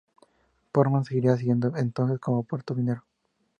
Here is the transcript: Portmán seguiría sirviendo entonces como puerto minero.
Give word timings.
Portmán 0.71 1.05
seguiría 1.05 1.37
sirviendo 1.37 1.77
entonces 1.77 2.17
como 2.17 2.41
puerto 2.41 2.73
minero. 2.73 3.03